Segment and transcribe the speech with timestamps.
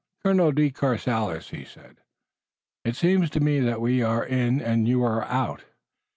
[0.23, 1.97] "Colonel de Courcelles," he said,
[2.83, 5.63] "it seems to me that we are in and you are out.